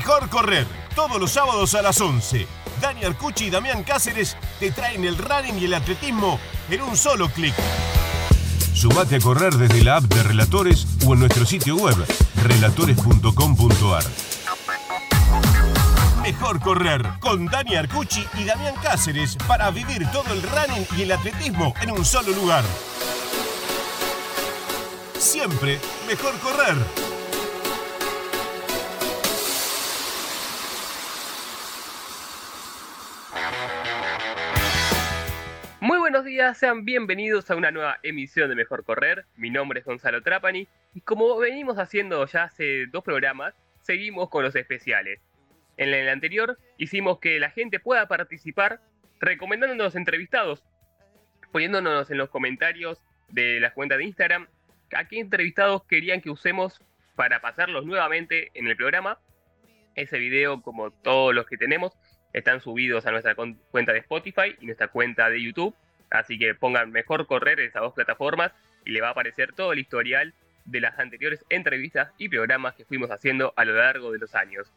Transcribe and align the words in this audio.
Mejor 0.00 0.30
correr, 0.30 0.66
todos 0.94 1.20
los 1.20 1.30
sábados 1.30 1.74
a 1.74 1.82
las 1.82 2.00
11. 2.00 2.46
Dani 2.80 3.04
Arcucci 3.04 3.44
y 3.44 3.50
Damián 3.50 3.84
Cáceres 3.84 4.34
te 4.58 4.70
traen 4.70 5.04
el 5.04 5.18
running 5.18 5.58
y 5.58 5.66
el 5.66 5.74
atletismo 5.74 6.40
en 6.70 6.80
un 6.80 6.96
solo 6.96 7.28
clic. 7.28 7.52
Sumate 8.72 9.16
a 9.16 9.20
correr 9.20 9.52
desde 9.56 9.84
la 9.84 9.96
app 9.96 10.04
de 10.04 10.22
Relatores 10.22 10.86
o 11.06 11.12
en 11.12 11.20
nuestro 11.20 11.44
sitio 11.44 11.76
web, 11.76 11.94
relatores.com.ar. 12.42 14.04
Mejor 16.22 16.60
correr 16.60 17.06
con 17.20 17.44
Dani 17.44 17.76
Arcucci 17.76 18.26
y 18.38 18.44
Damián 18.44 18.76
Cáceres 18.82 19.36
para 19.46 19.70
vivir 19.70 20.10
todo 20.12 20.32
el 20.32 20.40
running 20.40 20.86
y 20.96 21.02
el 21.02 21.12
atletismo 21.12 21.74
en 21.82 21.90
un 21.90 22.06
solo 22.06 22.32
lugar. 22.32 22.64
Siempre 25.18 25.78
mejor 26.08 26.38
correr. 26.38 27.09
Días, 36.30 36.58
sean 36.58 36.84
bienvenidos 36.84 37.50
a 37.50 37.56
una 37.56 37.72
nueva 37.72 37.98
emisión 38.04 38.48
de 38.48 38.54
Mejor 38.54 38.84
Correr. 38.84 39.26
Mi 39.34 39.50
nombre 39.50 39.80
es 39.80 39.84
Gonzalo 39.84 40.22
Trapani 40.22 40.68
y 40.94 41.00
como 41.00 41.36
venimos 41.36 41.76
haciendo 41.76 42.24
ya 42.24 42.44
hace 42.44 42.86
dos 42.86 43.02
programas, 43.02 43.52
seguimos 43.82 44.30
con 44.30 44.44
los 44.44 44.54
especiales. 44.54 45.18
En 45.76 45.92
el 45.92 46.08
anterior 46.08 46.56
hicimos 46.78 47.18
que 47.18 47.40
la 47.40 47.50
gente 47.50 47.80
pueda 47.80 48.06
participar 48.06 48.80
recomendándonos 49.18 49.96
entrevistados, 49.96 50.62
poniéndonos 51.50 52.08
en 52.12 52.18
los 52.18 52.30
comentarios 52.30 53.02
de 53.30 53.58
la 53.58 53.72
cuenta 53.72 53.96
de 53.96 54.04
Instagram 54.04 54.46
a 54.94 55.08
qué 55.08 55.18
entrevistados 55.18 55.82
querían 55.86 56.20
que 56.20 56.30
usemos 56.30 56.80
para 57.16 57.40
pasarlos 57.40 57.84
nuevamente 57.86 58.52
en 58.54 58.68
el 58.68 58.76
programa. 58.76 59.18
Ese 59.96 60.20
video, 60.20 60.62
como 60.62 60.92
todos 60.92 61.34
los 61.34 61.46
que 61.46 61.56
tenemos, 61.56 61.92
están 62.32 62.60
subidos 62.60 63.04
a 63.06 63.10
nuestra 63.10 63.34
cuenta 63.34 63.92
de 63.92 63.98
Spotify 63.98 64.54
y 64.60 64.66
nuestra 64.66 64.86
cuenta 64.86 65.28
de 65.28 65.42
YouTube. 65.42 65.74
Así 66.10 66.38
que 66.38 66.54
pongan 66.54 66.90
mejor 66.90 67.26
correr 67.26 67.60
en 67.60 67.68
esas 67.68 67.82
dos 67.82 67.94
plataformas 67.94 68.52
y 68.84 68.90
le 68.90 69.00
va 69.00 69.08
a 69.08 69.10
aparecer 69.12 69.52
todo 69.52 69.72
el 69.72 69.78
historial 69.78 70.34
de 70.64 70.80
las 70.80 70.98
anteriores 70.98 71.44
entrevistas 71.48 72.12
y 72.18 72.28
programas 72.28 72.74
que 72.74 72.84
fuimos 72.84 73.10
haciendo 73.10 73.52
a 73.56 73.64
lo 73.64 73.74
largo 73.74 74.12
de 74.12 74.18
los 74.18 74.34
años. 74.34 74.72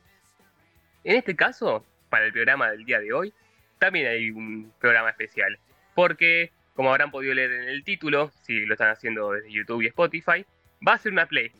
En 1.03 1.17
este 1.17 1.35
caso, 1.35 1.85
para 2.09 2.25
el 2.25 2.33
programa 2.33 2.71
del 2.71 2.85
día 2.85 2.99
de 2.99 3.13
hoy, 3.13 3.33
también 3.79 4.07
hay 4.07 4.31
un 4.31 4.71
programa 4.79 5.09
especial, 5.09 5.59
porque, 5.95 6.51
como 6.75 6.89
habrán 6.91 7.11
podido 7.11 7.33
leer 7.33 7.51
en 7.51 7.69
el 7.69 7.83
título, 7.83 8.31
si 8.43 8.65
lo 8.65 8.73
están 8.73 8.91
haciendo 8.91 9.31
desde 9.31 9.51
YouTube 9.51 9.81
y 9.81 9.87
Spotify, 9.87 10.45
va 10.85 10.93
a 10.93 10.97
ser 10.97 11.11
una 11.11 11.25
playlist. 11.25 11.57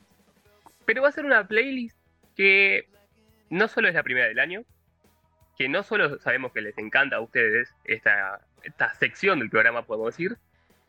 Pero 0.86 1.02
va 1.02 1.10
a 1.10 1.12
ser 1.12 1.26
una 1.26 1.48
playlist 1.48 1.98
que 2.36 2.88
no 3.50 3.68
solo 3.68 3.88
es 3.88 3.94
la 3.94 4.04
primera 4.04 4.28
del 4.28 4.40
año, 4.40 4.64
que 5.58 5.70
no 5.70 5.84
solo 5.84 6.20
sabemos 6.20 6.52
que 6.52 6.62
les 6.62 6.78
encanta 6.78 7.18
a 7.18 7.22
ustedes 7.22 7.74
esta, 7.84 8.42
esta 8.64 8.94
sección 8.96 9.40
del 9.40 9.50
programa, 9.50 9.86
podemos 9.86 10.16
decir, 10.16 10.38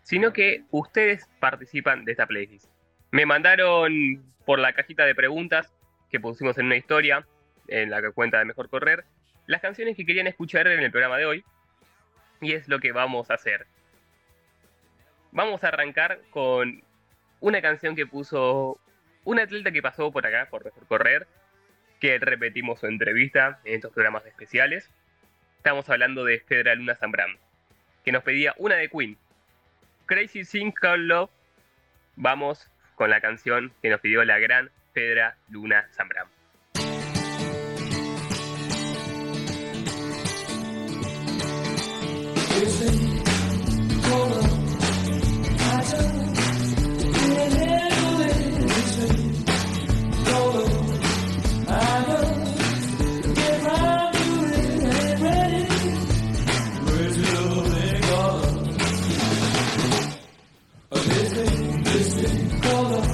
sino 0.03 0.33
que 0.33 0.65
ustedes 0.71 1.29
participan 1.41 2.05
de 2.05 2.13
esta 2.13 2.27
playlist. 2.27 2.71
Me 3.11 3.27
mandaron 3.27 4.25
por 4.45 4.59
la 4.59 4.73
cajita 4.73 5.05
de 5.05 5.15
preguntas 5.15 5.75
que 6.11 6.21
pusimos 6.21 6.59
en 6.59 6.67
una 6.67 6.77
historia, 6.77 7.27
en 7.69 7.91
la 7.91 8.11
cuenta 8.13 8.39
de 8.39 8.45
Mejor 8.45 8.69
Correr, 8.69 9.05
las 9.47 9.61
canciones 9.61 9.97
que 9.97 10.07
querían 10.07 10.27
escuchar 10.27 10.67
en 10.67 10.81
el 10.81 10.91
programa 10.91 11.19
de 11.19 11.27
hoy, 11.27 11.45
y 12.41 12.53
es 12.53 12.69
lo 12.69 12.79
que 12.81 12.93
vamos 12.93 13.31
a 13.31 13.35
hacer. 13.35 13.67
Vamos 15.33 15.65
a 15.65 15.69
arrancar 15.69 16.21
con 16.31 16.83
una 17.41 17.61
canción 17.61 17.97
que 17.97 18.07
puso 18.07 18.79
un 19.25 19.39
atleta 19.39 19.73
que 19.73 19.83
pasó 19.83 20.13
por 20.13 20.27
acá, 20.27 20.49
por 20.51 20.65
Mejor 20.65 20.87
Correr, 20.87 21.27
que 22.05 22.19
repetimos 22.19 22.81
su 22.81 22.87
entrevista 22.87 23.61
en 23.65 23.77
estos 23.77 23.91
programas 23.91 24.27
especiales. 24.27 24.91
Estamos 25.57 25.89
hablando 25.89 26.23
de 26.27 26.39
Fedra 26.39 26.75
Luna 26.75 26.95
Zambram, 26.97 27.39
que 28.05 28.13
nos 28.13 28.23
pedía 28.23 28.53
una 28.59 28.75
de 28.75 28.91
Queen. 28.91 29.17
Crazy 30.05 30.45
Thing 30.45 30.71
Called 30.71 31.07
Love. 31.07 31.31
Vamos 32.17 32.71
con 32.95 33.09
la 33.09 33.23
canción 33.23 33.73
que 33.81 33.89
nos 33.89 34.03
pidió 34.03 34.23
la 34.23 34.39
gran 34.39 34.71
Fedra 34.93 35.39
Luna 35.49 35.89
Zambram. 35.95 36.29
Y 62.85 63.14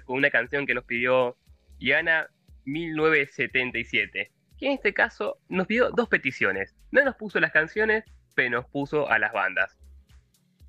con 0.00 0.16
una 0.16 0.30
canción 0.30 0.66
que 0.66 0.74
nos 0.74 0.84
pidió 0.84 1.36
Iana 1.78 2.28
1977, 2.64 4.30
que 4.58 4.66
en 4.66 4.72
este 4.72 4.94
caso 4.94 5.38
nos 5.48 5.66
pidió 5.66 5.90
dos 5.90 6.08
peticiones. 6.08 6.74
No 6.90 7.04
nos 7.04 7.16
puso 7.16 7.40
las 7.40 7.52
canciones, 7.52 8.04
pero 8.34 8.50
nos 8.50 8.66
puso 8.66 9.08
a 9.08 9.18
las 9.18 9.32
bandas. 9.32 9.78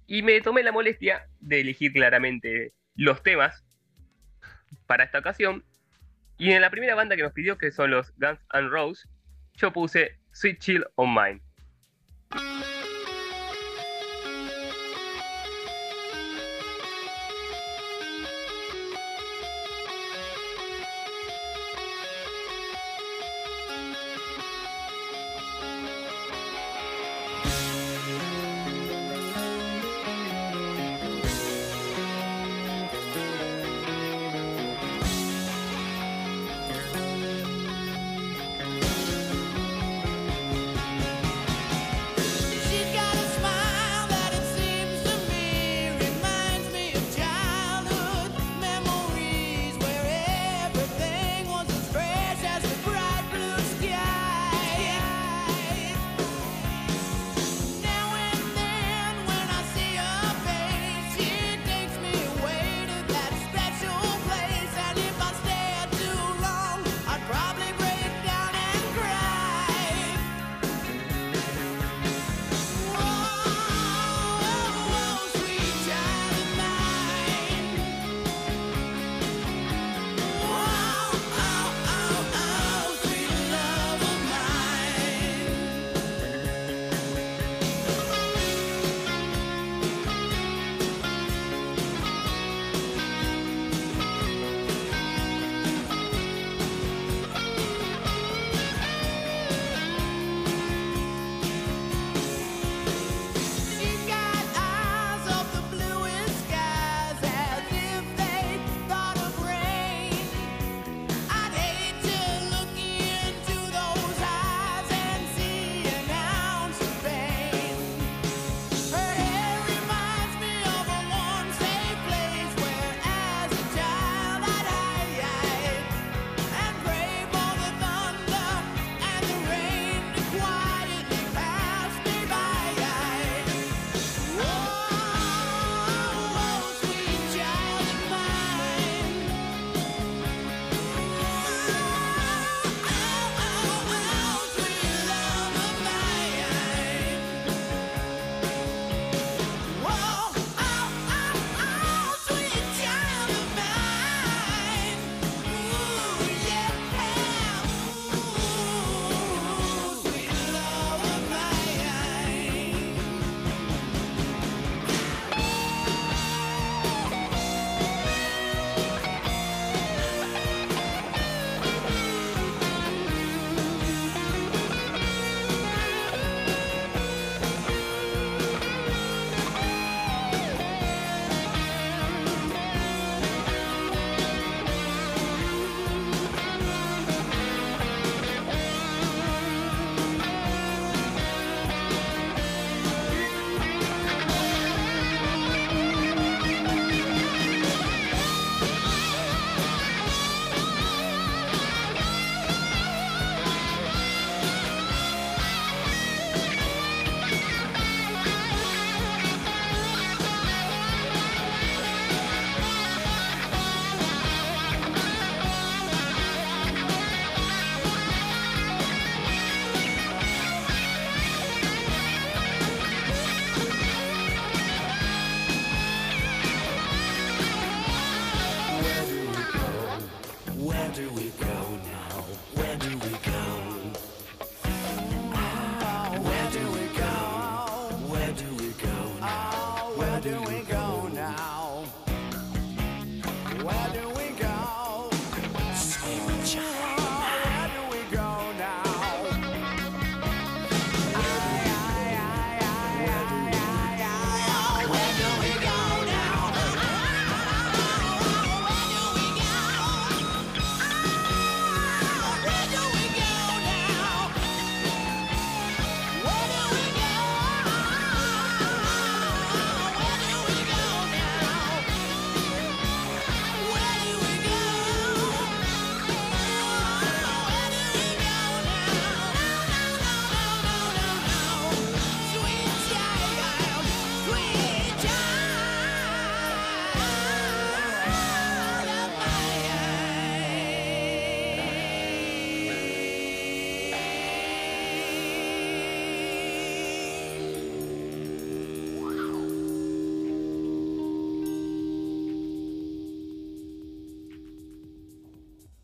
Y 0.08 0.22
me 0.22 0.42
tomé 0.42 0.64
la 0.64 0.72
molestia 0.72 1.28
de 1.40 1.62
elegir 1.62 1.94
claramente 1.94 2.74
los 2.96 3.24
temas 3.24 3.64
para 4.88 5.04
esta 5.04 5.20
ocasión. 5.20 5.64
Y 6.38 6.52
en 6.52 6.62
la 6.62 6.70
primera 6.70 6.96
banda 6.96 7.16
que 7.16 7.24
nos 7.24 7.34
pidió, 7.34 7.58
que 7.58 7.72
son 7.72 7.92
los 7.92 8.14
Guns 8.18 8.40
N' 8.54 8.70
Roses, 8.70 9.08
yo 9.54 9.72
puse 9.72 10.18
Sweet 10.32 10.60
Chill 10.60 10.86
on 10.96 11.14
Mine. 11.14 11.42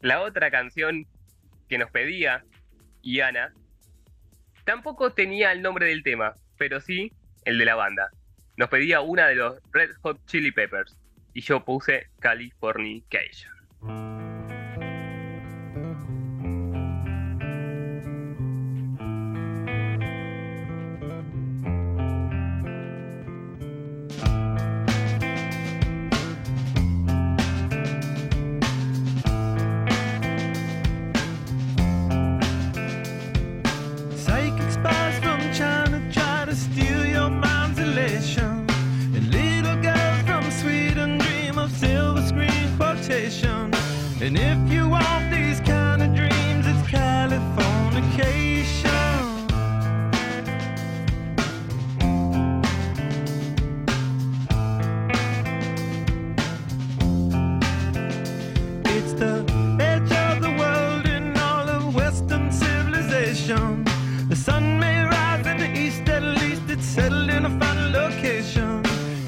La 0.10 0.22
otra 0.22 0.50
canción 0.50 1.06
que 1.68 1.78
nos 1.78 1.92
pedía 1.92 2.44
Iana 3.04 3.54
tampoco 4.66 5.14
tenía 5.14 5.52
el 5.52 5.62
nombre 5.62 5.86
del 5.86 6.02
tema, 6.02 6.34
pero 6.58 6.82
sí 6.82 7.14
el 7.46 7.60
de 7.60 7.66
la 7.66 7.76
banda. 7.76 8.10
Nos 8.58 8.70
pedía 8.70 9.02
una 9.02 9.28
de 9.28 9.36
los 9.36 9.60
Red 9.72 9.92
Hot 10.02 10.26
Chili 10.26 10.52
Peppers 10.52 10.98
y 11.36 11.42
yo 11.42 11.64
puse 11.64 12.08
Californication. 12.22 14.19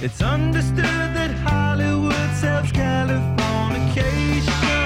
It's 0.03 0.19
understood 0.19 0.83
that 0.83 1.29
Hollywood 1.45 2.35
sells 2.35 2.71
Californication. 2.71 4.80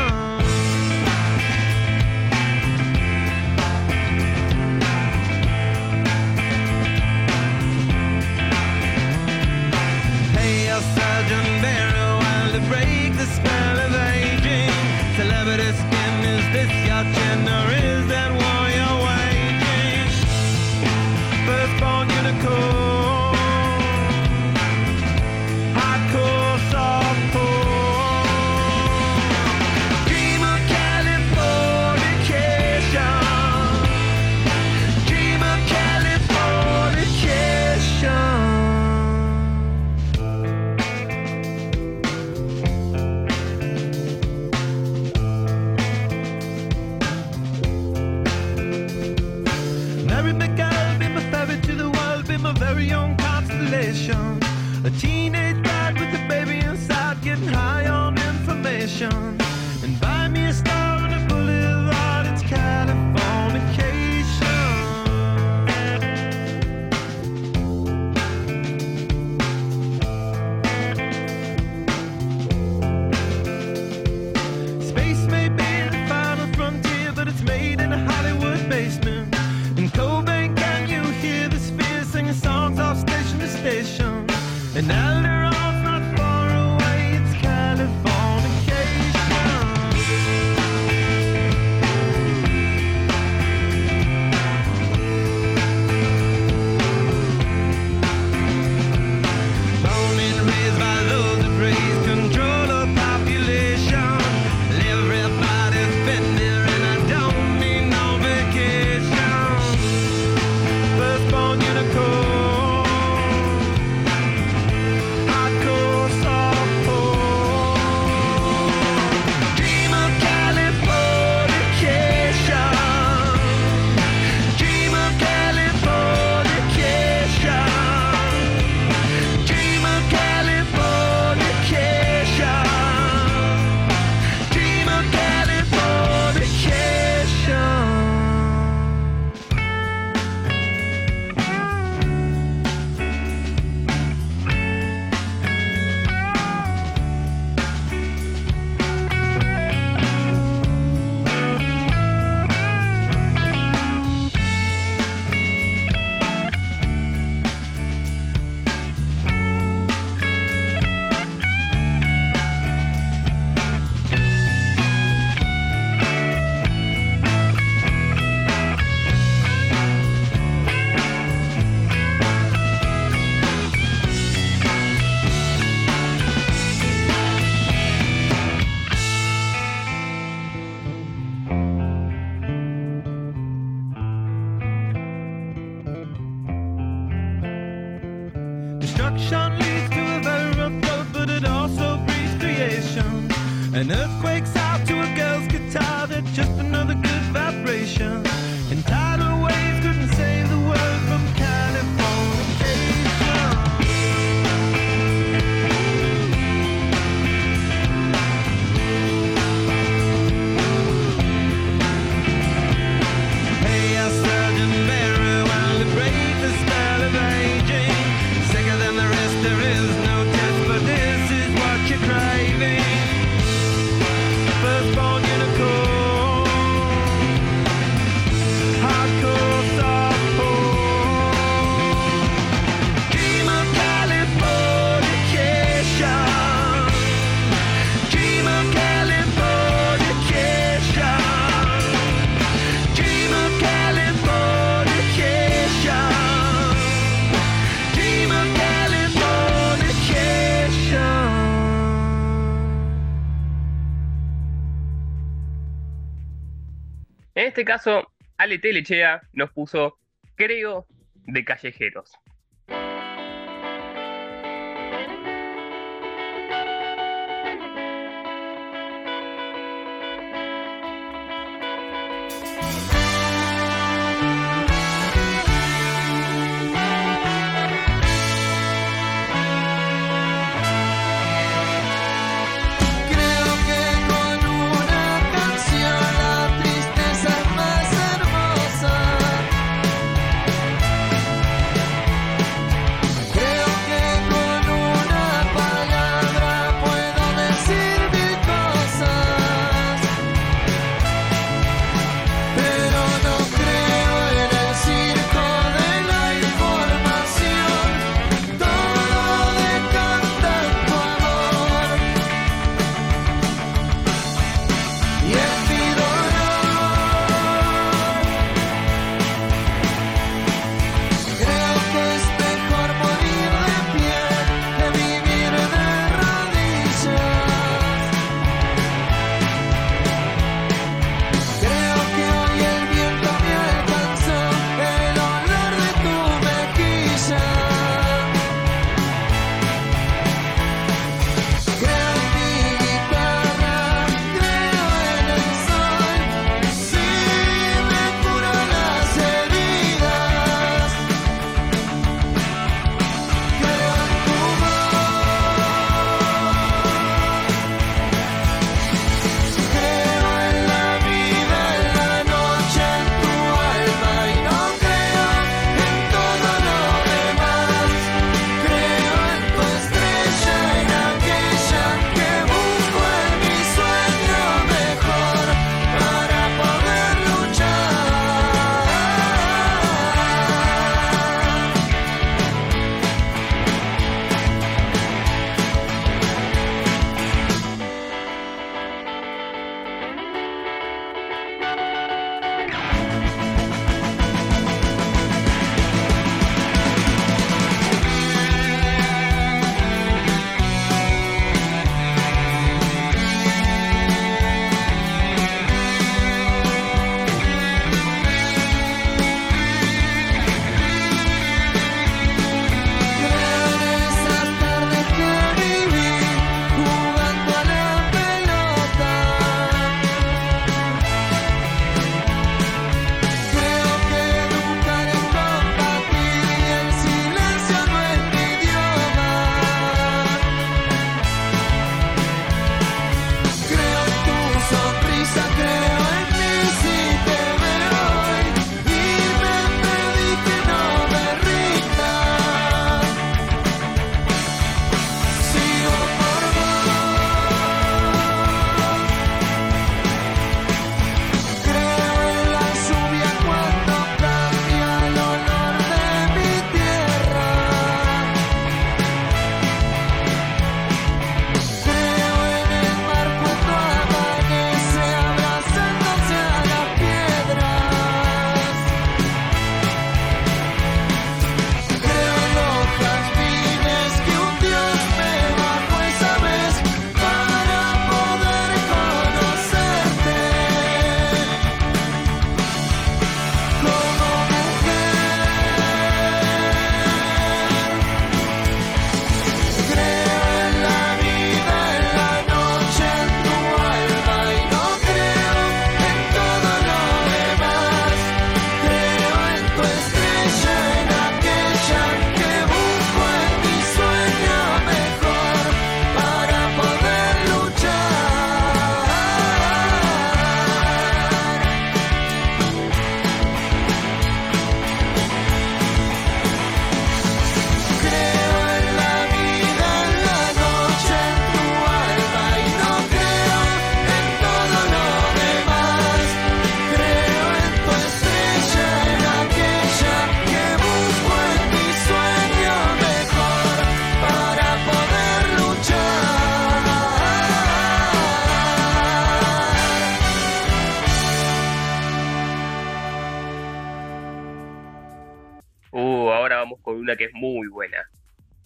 En 257.56 257.60
este 257.62 257.72
caso, 257.72 258.12
Ale 258.38 258.60
Telechea 258.60 259.22
nos 259.32 259.50
puso, 259.50 259.98
creo, 260.36 260.86
de 261.26 261.46
callejeros. 261.46 262.12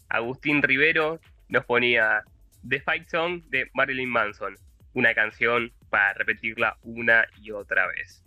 Agustín 0.10 0.62
Rivero 0.62 1.20
nos 1.48 1.66
ponía 1.66 2.24
The 2.68 2.82
Fight 2.82 3.08
Song 3.08 3.44
de 3.50 3.70
Marilyn 3.74 4.10
Manson, 4.10 4.56
una 4.94 5.14
canción 5.14 5.72
para 5.90 6.14
repetirla 6.14 6.78
una 6.84 7.26
y 7.42 7.52
otra 7.52 7.88
vez. 7.88 8.24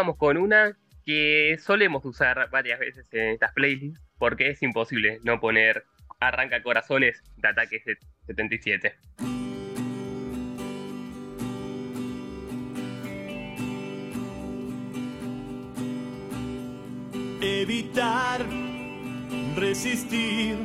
vamos 0.00 0.16
con 0.16 0.38
una 0.38 0.78
que 1.04 1.58
solemos 1.60 2.02
usar 2.06 2.48
varias 2.50 2.80
veces 2.80 3.06
en 3.12 3.32
estas 3.34 3.52
playlists, 3.52 4.00
porque 4.18 4.48
es 4.48 4.62
imposible 4.62 5.18
no 5.24 5.38
poner 5.40 5.84
Arranca 6.20 6.62
Corazones 6.62 7.22
de 7.36 7.48
Ataque 7.48 7.82
77. 8.26 8.94
Evitar, 17.42 18.40
resistir 19.54 20.56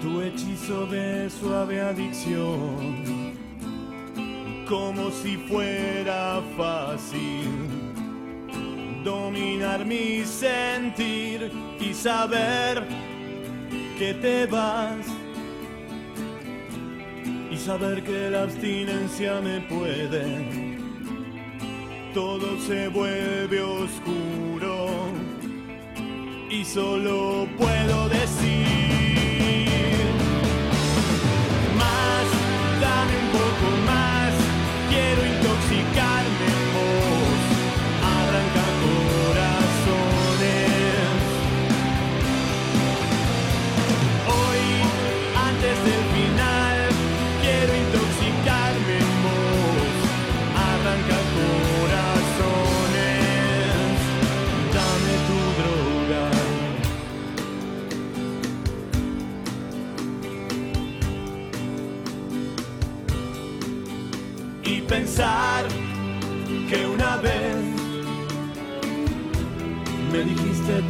tu 0.00 0.20
hechizo 0.20 0.86
de 0.86 1.28
suave 1.28 1.80
adicción 1.80 3.23
como 4.68 5.10
si 5.10 5.36
fuera 5.36 6.40
fácil 6.56 7.48
dominar 9.04 9.84
mi 9.84 10.24
sentir 10.24 11.52
y 11.78 11.92
saber 11.92 12.82
que 13.98 14.14
te 14.14 14.46
vas 14.46 15.06
y 17.50 17.56
saber 17.56 18.02
que 18.02 18.30
la 18.30 18.42
abstinencia 18.42 19.40
me 19.40 19.60
puede. 19.60 20.78
Todo 22.14 22.58
se 22.60 22.88
vuelve 22.88 23.60
oscuro 23.60 24.88
y 26.50 26.64
solo 26.64 27.46
puedo 27.58 28.03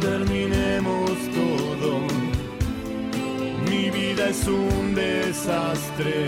terminemos 0.05 1.11
todo. 1.39 1.91
Mi 3.69 3.89
vida 3.89 4.29
es 4.29 4.47
un 4.47 4.93
desastre 4.93 6.25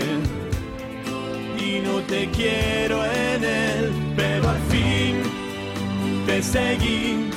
y 1.66 1.80
no 1.86 2.00
te 2.12 2.28
quiero 2.30 3.04
en 3.04 3.44
él, 3.44 3.92
pero 4.16 4.48
al 4.48 4.62
fin 4.72 5.14
te 6.26 6.42
seguí 6.42 7.30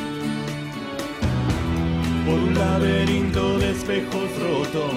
por 2.25 2.39
un 2.47 2.53
laberinto 2.55 3.59
de 3.59 3.71
espejos 3.71 4.29
rotos 4.45 4.93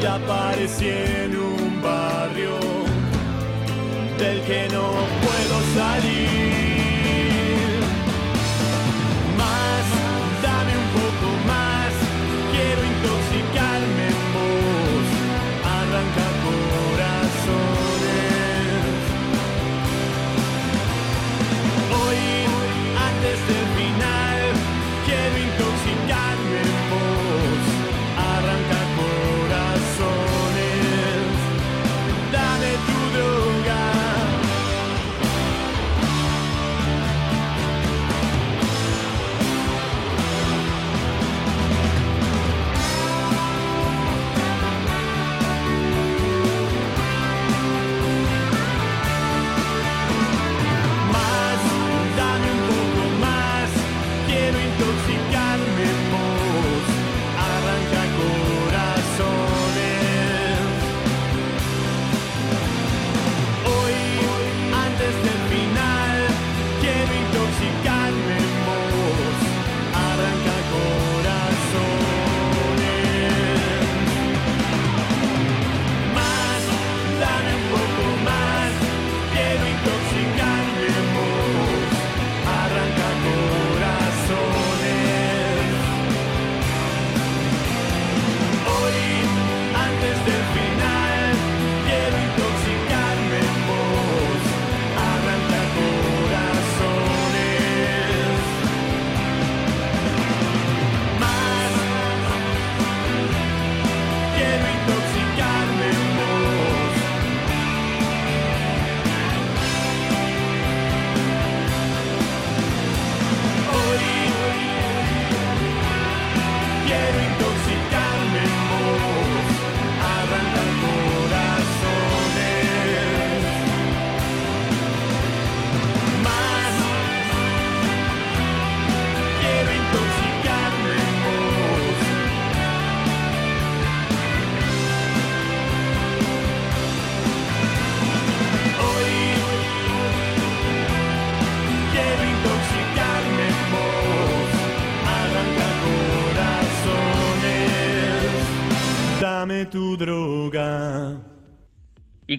y 0.00 0.06
aparecí 0.06 0.88
en 0.88 1.36
un 1.36 1.82
barrio 1.82 2.56
del 4.18 4.38
que 4.48 4.68
no 4.74 4.86
puedo 5.24 5.56
salir. 5.78 6.69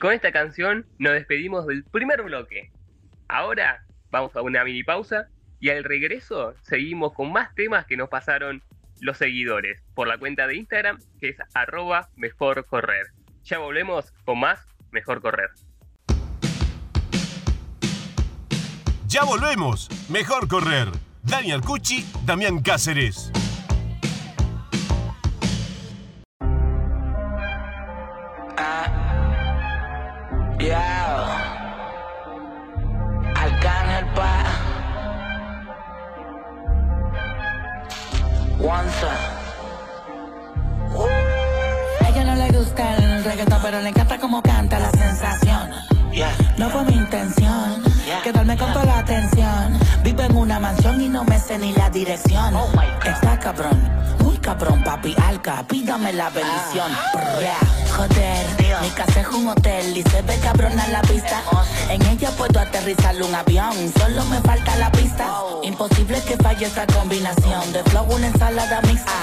Con 0.01 0.13
esta 0.13 0.31
canción 0.31 0.87
nos 0.97 1.13
despedimos 1.13 1.67
del 1.67 1.83
primer 1.83 2.23
bloque. 2.23 2.71
Ahora 3.27 3.85
vamos 4.09 4.35
a 4.35 4.41
una 4.41 4.63
mini 4.63 4.83
pausa 4.83 5.27
y 5.59 5.69
al 5.69 5.83
regreso 5.83 6.55
seguimos 6.63 7.13
con 7.13 7.31
más 7.31 7.53
temas 7.53 7.85
que 7.85 7.95
nos 7.97 8.09
pasaron 8.09 8.63
los 8.99 9.17
seguidores 9.17 9.79
por 9.93 10.07
la 10.07 10.17
cuenta 10.17 10.47
de 10.47 10.55
Instagram 10.55 10.97
que 11.19 11.29
es 11.29 11.37
arroba 11.53 12.09
mejor 12.15 12.65
correr. 12.65 13.11
Ya 13.43 13.59
volvemos 13.59 14.11
con 14.25 14.39
más 14.39 14.65
mejor 14.89 15.21
correr. 15.21 15.51
Ya 19.05 19.23
volvemos. 19.23 19.87
Mejor 20.09 20.47
correr. 20.47 20.87
Daniel 21.21 21.61
Cucci, 21.61 22.03
Damián 22.25 22.63
Cáceres. 22.63 23.31
Pero 43.45 43.81
le 43.81 43.89
encanta 43.89 44.19
como 44.19 44.41
canta 44.41 44.79
la 44.79 44.91
sensación. 44.91 45.69
Yeah. 46.11 46.31
No 46.57 46.69
fue 46.69 46.83
mi 46.83 46.93
intención 46.93 47.81
Yeah. 48.05 48.21
quedarme 48.21 48.57
con 48.57 48.73
toda 48.73 48.85
la 48.85 48.99
atención. 48.99 49.79
Vivo 50.03 50.21
en 50.23 50.35
una 50.35 50.59
mansión 50.59 50.99
y 50.99 51.07
no 51.07 51.23
me 51.23 51.39
sé 51.39 51.57
ni 51.57 51.71
la 51.73 51.89
dirección. 51.89 52.55
Oh. 52.55 52.67
Está 53.05 53.39
cabrón, 53.39 53.79
muy 54.19 54.37
cabrón, 54.37 54.83
papi 54.83 55.15
alca. 55.25 55.63
Pídame 55.67 56.11
la 56.13 56.29
bendición. 56.29 56.91
Brr, 57.13 57.91
Joder, 57.95 58.81
mi 58.81 58.89
casa 58.89 59.21
es 59.21 59.27
un 59.27 59.47
hotel 59.47 59.97
y 59.97 60.03
se 60.03 60.21
ve 60.23 60.37
cabrona 60.39 60.87
la 60.87 61.01
pista. 61.01 61.41
En 61.89 62.01
ella 62.07 62.29
puedo 62.31 62.59
aterrizar 62.59 63.15
un 63.21 63.33
avión, 63.33 63.73
solo 63.97 64.25
me 64.25 64.39
falta 64.41 64.75
la 64.77 64.91
pista. 64.91 65.27
Imposible 65.63 66.21
que 66.23 66.35
falle 66.37 66.65
esta 66.65 66.85
combinación 66.87 67.71
de 67.71 67.83
flow, 67.83 68.05
una 68.13 68.27
ensalada 68.27 68.81
mixta. 68.81 69.13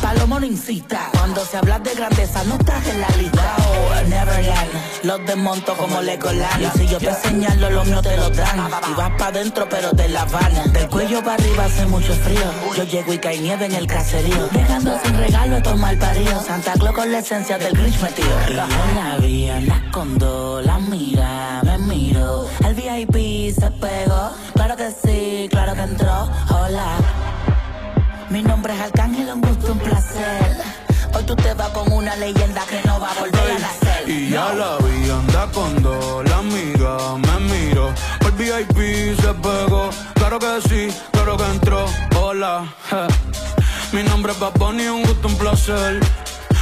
Palomo 0.00 0.38
no 0.40 0.46
incita, 0.46 1.10
cuando 1.12 1.44
se 1.44 1.56
habla 1.56 1.78
de 1.78 1.94
grandeza 1.94 2.44
no 2.44 2.54
estás 2.54 2.86
en 2.86 3.00
la 3.00 3.08
lista. 3.10 3.56
Oh, 3.58 4.08
Neverland, 4.08 4.70
los 5.04 5.26
desmonto 5.26 5.76
como 5.76 6.00
Legoland. 6.02 6.62
Y 6.62 6.78
si 6.78 6.86
yo 6.86 6.98
te 6.98 7.12
señalo, 7.14 7.70
los 7.70 7.86
míos 7.86 8.02
te 8.02 8.16
lo 8.16 8.30
dan. 8.30 8.68
Y 8.90 8.94
vas 8.94 9.10
pa' 9.18 9.32
dentro, 9.32 9.68
pero 9.68 9.90
te 9.90 10.08
la 10.08 10.24
van. 10.26 10.72
Del 10.72 10.88
cuello 10.88 11.22
para 11.22 11.34
arriba 11.34 11.64
hace 11.64 11.86
mucho 11.86 12.12
frío. 12.14 12.44
Yo 12.76 12.84
llego 12.84 13.12
y 13.12 13.18
cae 13.18 13.38
nieve 13.38 13.66
en 13.66 13.74
el 13.74 13.86
caserío. 13.86 14.48
Dejando 14.52 14.98
sin 15.02 15.16
regalo 15.16 15.56
estos 15.56 15.76
mal 15.78 15.96
paridos. 15.98 16.44
Santa 16.44 16.72
Claus 16.74 16.94
con 16.94 17.10
la 17.10 17.18
esencia 17.18 17.58
del 17.58 17.76
Grinch 17.76 18.00
metido. 18.00 18.28
Y 18.48 18.54
yo 18.54 18.56
la 18.56 19.18
vi, 19.20 19.50
anda 19.50 19.82
con 19.92 20.18
dos, 20.18 20.64
la 20.64 20.78
mira, 20.78 21.60
me 21.64 21.78
miro. 21.78 22.48
El 22.64 22.74
VIP 22.74 23.54
se 23.54 23.70
pegó, 23.70 24.30
claro 24.54 24.76
que 24.76 24.90
sí, 24.90 25.48
claro 25.50 25.74
que 25.74 25.82
entró. 25.82 26.28
Hola. 26.50 27.25
Mi 28.36 28.42
nombre 28.42 28.74
es 28.74 28.80
Arcángel, 28.82 29.30
un 29.32 29.40
gusto, 29.40 29.72
un 29.72 29.78
placer. 29.78 30.58
Hoy 31.14 31.24
tú 31.24 31.34
te 31.36 31.54
vas 31.54 31.70
con 31.70 31.90
una 31.90 32.14
leyenda 32.16 32.66
que 32.66 32.82
no 32.86 33.00
va 33.00 33.12
a 33.12 33.20
volver 33.20 33.50
a 33.50 33.58
nacer. 33.58 34.06
Y 34.06 34.28
ya 34.28 34.52
la 34.52 34.76
vi, 34.76 35.08
anda 35.08 35.48
con 35.54 35.82
dos, 35.82 36.22
la 36.28 36.36
amiga 36.36 37.16
me 37.16 37.40
miró. 37.48 37.94
El 38.20 38.32
VIP 38.32 39.18
se 39.18 39.32
pegó, 39.32 39.88
claro 40.12 40.38
que 40.38 40.60
sí, 40.68 40.94
claro 41.12 41.38
que 41.38 41.44
entró. 41.44 41.86
Hola, 42.20 42.66
je. 42.90 43.96
mi 43.96 44.02
nombre 44.02 44.32
es 44.32 44.38
Bad 44.38 44.52
Bunny, 44.58 44.86
un 44.86 45.02
gusto, 45.04 45.28
un 45.28 45.38
placer. 45.38 46.00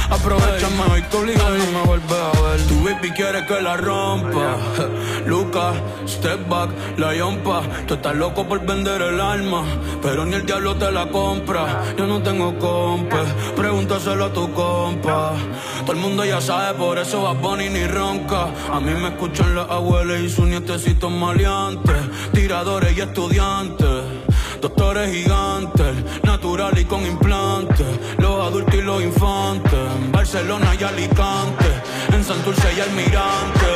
Aprovechame 0.09 0.81
hoy 0.91 1.01
que 1.03 1.17
obligado 1.17 1.57
no 1.57 1.71
me 1.71 1.85
vuelves 1.85 2.11
a 2.11 2.41
ver. 2.41 2.61
Tu 2.67 2.83
baby 2.83 3.11
quiere 3.11 3.45
que 3.45 3.61
la 3.61 3.77
rompa. 3.77 4.57
Lucas, 5.25 5.75
step 6.07 6.47
back, 6.47 6.69
la 6.97 7.15
yompa. 7.15 7.63
Tú 7.87 7.95
estás 7.95 8.15
loco 8.15 8.47
por 8.47 8.65
vender 8.65 9.01
el 9.01 9.19
alma, 9.19 9.63
pero 10.01 10.25
ni 10.25 10.35
el 10.35 10.45
diablo 10.45 10.75
te 10.75 10.91
la 10.91 11.07
compra. 11.09 11.83
Yo 11.97 12.05
no 12.05 12.21
tengo 12.21 12.57
compa, 12.59 13.23
pregúntaselo 13.55 14.25
a 14.25 14.33
tu 14.33 14.51
compa. 14.53 15.33
Todo 15.81 15.93
el 15.93 15.99
mundo 15.99 16.23
ya 16.23 16.39
sabe, 16.39 16.77
por 16.77 16.97
eso 16.97 17.23
va 17.23 17.33
Bunny 17.33 17.69
ni 17.69 17.85
ronca. 17.85 18.47
A 18.71 18.79
mí 18.79 18.91
me 18.93 19.09
escuchan 19.09 19.55
las 19.55 19.69
abuelas 19.69 20.19
y 20.19 20.29
sus 20.29 20.45
nietecitos 20.45 21.11
maleantes, 21.11 21.97
tiradores 22.33 22.95
y 22.97 23.01
estudiantes. 23.01 24.34
Doctores 24.65 25.13
gigantes, 25.13 25.95
natural 26.23 26.75
y 26.79 26.85
con 26.85 27.05
implantes. 27.05 27.85
Los 28.17 28.47
adultos 28.47 28.73
y 28.73 28.81
los 28.81 29.03
infantes. 29.03 29.71
En 29.71 30.11
Barcelona 30.11 30.73
y 30.73 30.83
Alicante. 30.83 31.65
En 32.11 32.23
Santurce 32.23 32.73
y 32.75 32.79
Almirante. 32.79 33.67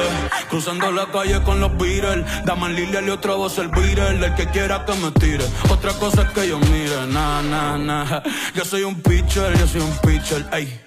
Cruzando 0.50 0.92
la 0.92 1.06
calle 1.12 1.44
con 1.44 1.60
los 1.60 1.78
Beatles. 1.78 2.26
Daman 2.44 2.74
Lilia 2.74 3.04
y 3.04 3.10
otra 3.12 3.36
voz 3.36 3.60
el 3.60 3.68
Beatle. 3.68 4.26
El 4.26 4.34
que 4.34 4.48
quiera 4.48 4.84
que 4.84 4.96
me 4.96 5.12
tire. 5.12 5.46
Otra 5.70 5.94
cosa 5.94 6.24
es 6.24 6.30
que 6.30 6.48
yo 6.48 6.58
mire. 6.58 7.06
Nah, 7.08 7.44
nah, 7.44 7.78
nah. 7.78 8.24
Yo 8.56 8.66
soy 8.66 8.82
un 8.82 9.00
pitcher, 9.00 9.56
yo 9.60 9.68
soy 9.68 9.82
un 9.82 9.96
pitcher. 10.00 10.44
Ey. 10.52 10.82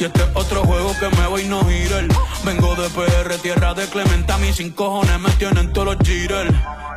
Y 0.00 0.04
este 0.04 0.20
es 0.20 0.28
otro 0.34 0.64
juego 0.64 0.96
que 0.98 1.16
me 1.16 1.28
voy 1.28 1.44
no 1.44 1.64
girar. 1.64 2.08
Vengo 2.44 2.74
de 2.74 2.88
PR, 2.88 3.38
tierra 3.40 3.72
de 3.72 3.86
Clementa. 3.86 4.36
Mis 4.38 4.56
sin 4.56 4.72
cojones 4.72 5.20
me 5.20 5.30
tienen 5.38 5.72
todos 5.72 5.94
los 5.94 5.98
jitters. 5.98 6.52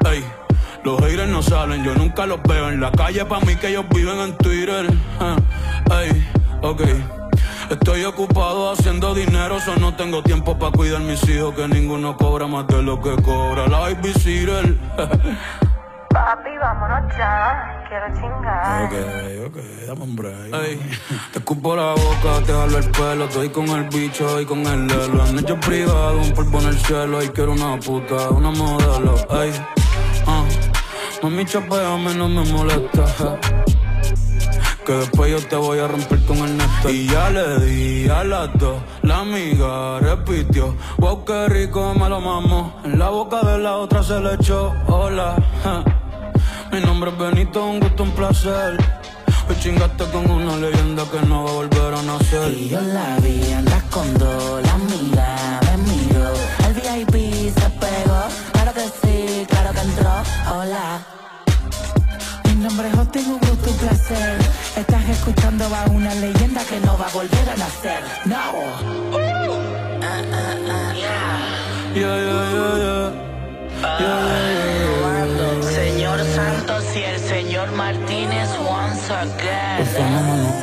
Ey. 0.10 0.47
Los 0.88 1.02
haters 1.02 1.28
no 1.28 1.44
salen, 1.44 1.84
yo 1.84 1.94
nunca 1.96 2.26
los 2.26 2.42
veo 2.44 2.70
en 2.70 2.80
la 2.80 2.90
calle. 2.94 3.26
Pa' 3.26 3.42
mí 3.42 3.58
que 3.58 3.68
ellos 3.68 3.84
viven 3.90 4.20
en 4.20 4.38
Twitter. 4.38 4.86
Ey, 5.92 6.26
ok. 6.62 6.82
Estoy 7.70 8.06
ocupado 8.06 8.72
haciendo 8.72 9.14
dinero, 9.14 9.60
so 9.60 9.76
no 9.76 9.94
tengo 9.96 10.24
tiempo 10.24 10.58
para 10.58 10.72
cuidar 10.72 11.02
mis 11.02 11.22
hijos. 11.28 11.54
Que 11.56 11.68
ninguno 11.68 12.16
cobra 12.16 12.48
más 12.48 12.68
de 12.68 12.82
lo 12.82 13.02
que 13.02 13.22
cobra 13.22 13.68
la 13.68 13.80
babysitter. 13.80 14.78
Papi, 16.10 16.58
vámonos 16.58 17.18
ya. 17.18 17.84
Quiero 17.90 18.08
chingar. 18.16 18.86
Ok, 18.86 18.94
ok, 19.48 19.58
dame 19.88 20.04
un 20.04 20.16
break. 20.16 20.54
Ey, 20.54 20.80
te 21.34 21.40
escupo 21.40 21.76
la 21.76 21.96
boca, 21.96 22.46
te 22.46 22.54
jalo 22.54 22.78
el 22.78 22.92
pelo, 22.92 23.26
estoy 23.26 23.50
con 23.50 23.68
el 23.68 23.90
bicho 23.90 24.40
y 24.40 24.46
con 24.46 24.66
el 24.66 24.88
lelo. 24.88 25.22
Han 25.22 25.38
hecho 25.38 25.60
privado, 25.60 26.18
un 26.20 26.32
polvo 26.32 26.62
en 26.62 26.68
el 26.68 26.78
cielo 26.80 27.22
y 27.22 27.28
quiero 27.28 27.52
una 27.52 27.78
puta, 27.78 28.30
una 28.30 28.52
modelo. 28.52 29.16
Ey, 29.42 29.52
mami 31.24 31.46
chapeame, 31.46 32.14
no 32.16 32.28
me 32.28 32.44
molesta. 32.52 33.06
Que 34.86 34.94
después 34.94 35.32
yo 35.32 35.48
te 35.48 35.56
voy 35.56 35.80
a 35.80 35.88
romper 35.88 36.24
con 36.26 36.38
el 36.38 36.58
neto. 36.58 36.90
Y 36.90 37.08
ya 37.08 37.30
le 37.30 37.60
di 37.60 38.10
a 38.10 38.24
las 38.24 38.58
dos, 38.58 38.82
la 39.02 39.20
amiga 39.20 40.00
repitió. 40.00 40.76
Wow, 40.98 41.26
qué 41.26 41.48
rico 41.50 41.94
me 41.94 42.08
lo 42.08 42.22
mamo. 42.22 42.80
En 42.86 42.98
la 42.98 43.10
boca 43.10 43.42
de 43.42 43.58
la 43.58 43.76
otra 43.78 44.02
se 44.02 44.20
le 44.20 44.36
echó. 44.36 44.74
Hola. 44.88 45.36
Mi 46.72 46.82
nombre 46.82 47.12
es 47.12 47.18
Benito, 47.18 47.66
un 47.66 47.80
gusto, 47.80 48.04
un 48.04 48.12
placer. 48.12 48.78
Hoy 49.50 49.56
chingaste 49.62 50.04
con 50.12 50.30
una 50.30 50.58
leyenda 50.58 51.04
que 51.10 51.26
no 51.26 51.46
va 51.46 51.50
a 51.50 51.54
volver 51.54 51.94
a 51.94 52.02
nacer. 52.02 52.52
Y 52.52 52.70
yo 52.70 52.82
la 52.82 53.18
vi, 53.22 53.54
andas 53.54 53.84
con 53.84 54.14
dos, 54.18 54.62
la 54.62 54.78
mira, 54.78 55.60
me 55.64 55.78
miro. 55.92 56.34
El 56.68 56.74
VIP 56.74 57.54
se 57.58 57.70
pegó, 57.80 58.22
Hola. 60.68 61.00
Mi 62.44 62.56
nombre 62.56 62.90
es 62.90 62.98
Austin, 62.98 63.26
un 63.26 63.40
gusto, 63.40 63.72
un 63.72 63.78
placer. 63.78 64.38
Estás 64.76 65.08
escuchando 65.08 65.64
a 65.64 65.86
una 65.86 66.14
leyenda 66.16 66.62
que 66.66 66.78
no 66.82 66.98
va 66.98 67.08
a 67.08 67.10
volver 67.12 67.50
a 67.50 67.56
nacer. 67.56 68.04
No. 68.26 68.52
Yeah, 71.96 72.18
yeah, 72.18 72.52
yeah, 72.52 72.74
yeah. 72.84 73.12
Yeah, 73.82 74.20
yeah. 75.38 75.72
Señor 75.72 76.20
Santos 76.36 76.84
y 76.98 77.04
el 77.04 77.20
señor 77.22 77.72
Martínez 77.72 78.50
once 78.60 79.14
again. 79.14 79.80
El 79.80 79.86
fenómeno. 79.86 80.54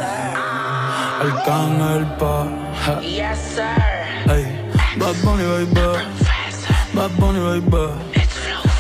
Arcángel 1.23 2.05
pa. 2.19 2.47
Yes, 3.01 3.39
sir. 3.55 4.31
Ey, 4.31 4.45
Bad 4.99 5.17
Bunny, 5.25 5.45
baby. 5.45 5.81
Bad 6.93 7.11
Bunny, 7.19 7.41
baby. 7.41 8.14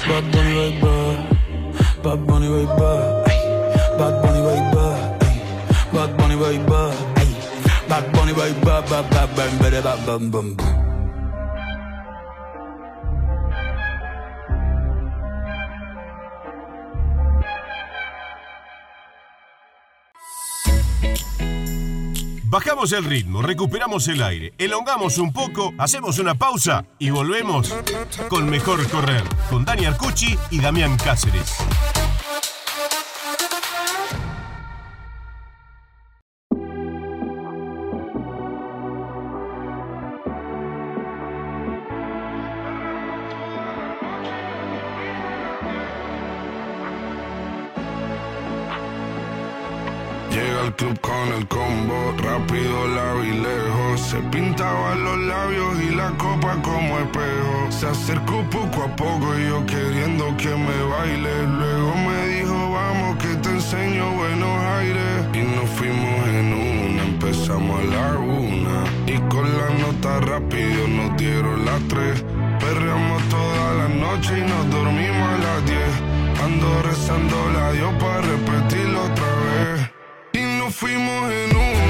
Bad 0.06 0.30
Bunny 0.32 0.52
right 0.54 0.80
back 0.82 2.02
Bad 2.02 2.26
Bunny 2.26 2.48
right 2.48 2.76
back 2.76 3.24
Bad 3.98 4.22
Bunny 4.22 4.40
right 4.40 4.74
back 4.74 5.20
Bad 5.92 6.16
Bunny 6.18 6.36
right 6.36 6.66
back 6.66 7.88
Bad 7.88 8.12
Bunny 8.12 8.32
right 8.34 8.62
back 8.62 8.88
Bad 8.88 9.10
Bunny 9.10 9.12
right 9.12 9.24
back 9.24 9.34
Bad 9.34 9.58
Bunny 9.58 9.76
right 9.80 10.56
back 10.56 10.83
Bajamos 22.54 22.92
el 22.92 23.04
ritmo, 23.04 23.42
recuperamos 23.42 24.06
el 24.06 24.22
aire, 24.22 24.54
elongamos 24.58 25.18
un 25.18 25.32
poco, 25.32 25.74
hacemos 25.76 26.20
una 26.20 26.36
pausa 26.36 26.84
y 27.00 27.10
volvemos 27.10 27.74
con 28.28 28.48
Mejor 28.48 28.88
Correr, 28.90 29.24
con 29.50 29.64
Dani 29.64 29.86
Arcucci 29.86 30.38
y 30.52 30.60
Damián 30.60 30.96
Cáceres. 30.96 31.56
Con 51.24 51.32
el 51.34 51.46
combo, 51.48 52.14
rápido 52.18 52.88
la 52.88 53.14
lejos. 53.14 54.00
Se 54.00 54.18
pintaba 54.30 54.94
los 54.94 55.18
labios 55.18 55.80
y 55.80 55.94
la 55.94 56.10
copa 56.18 56.56
como 56.62 56.98
espejo. 56.98 57.70
Se 57.70 57.86
acercó 57.86 58.42
poco 58.50 58.82
a 58.82 58.96
poco 58.96 59.38
y 59.38 59.48
yo 59.48 59.64
queriendo 59.66 60.36
que 60.36 60.48
me 60.48 60.78
baile. 60.92 61.46
Luego 61.46 61.94
me 61.94 62.28
dijo, 62.28 62.72
vamos 62.72 63.16
que 63.22 63.34
te 63.36 63.50
enseño 63.50 64.10
buenos 64.12 64.58
aires. 64.78 65.14
Y 65.34 65.42
nos 65.56 65.70
fuimos 65.70 66.28
en 66.28 66.52
una, 66.52 67.02
empezamos 67.04 67.80
a 67.80 67.84
la 67.84 68.18
una. 68.18 68.76
Y 69.06 69.18
con 69.32 69.46
la 69.58 69.68
nota 69.82 70.20
rápido 70.20 70.88
nos 70.88 71.16
dieron 71.16 71.64
las 71.64 71.80
tres. 71.88 72.24
Perreamos 72.60 73.22
toda 73.28 73.74
la 73.74 73.88
noche 73.88 74.38
y 74.38 74.42
nos 74.42 74.70
dormimos 74.70 75.28
a 75.28 75.38
las 75.38 75.66
diez. 75.66 75.94
Ando 76.44 76.82
rezando 76.82 77.36
la 77.54 77.72
Dios 77.72 77.92
para 78.00 78.20
repetirlo 78.20 79.04
otra 79.04 79.24
vez 79.24 79.43
fuimos 80.74 81.30
en 81.30 81.56
un 81.56 81.83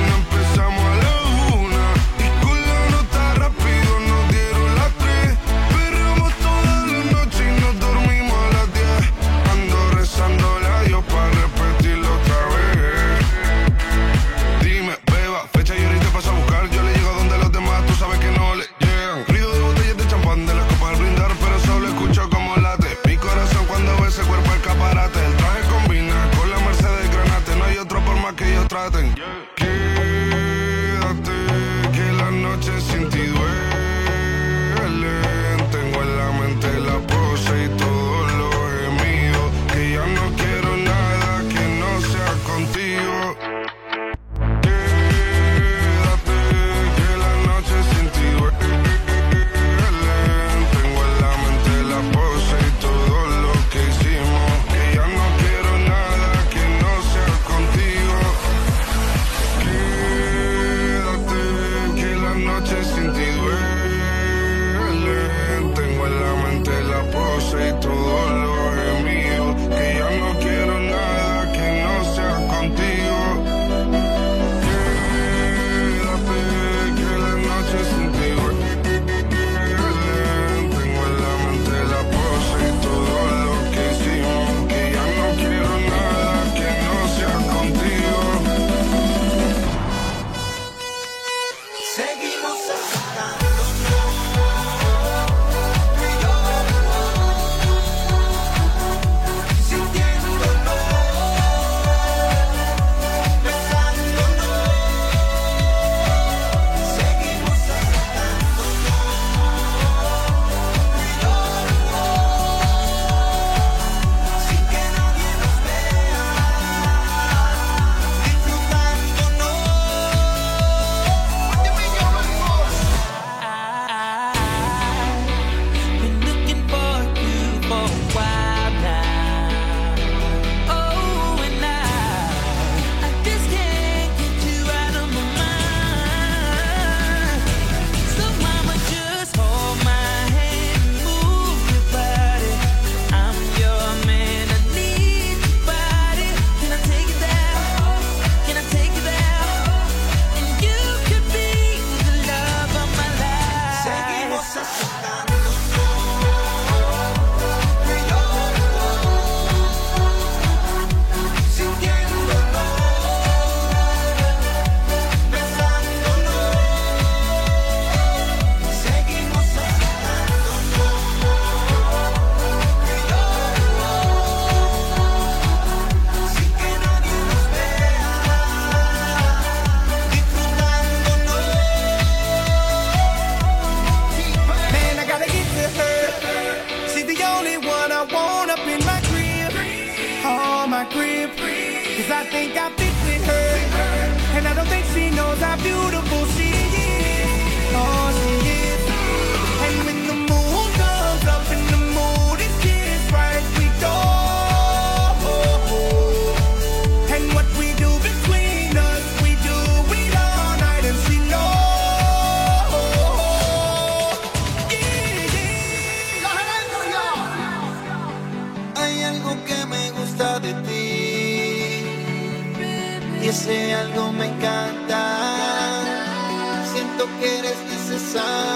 sun. 228.15 228.54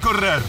Correr. 0.00 0.40